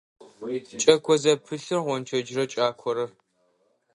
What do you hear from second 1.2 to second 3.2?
зэпылъыр– гъончэджрэ кӏакорэ.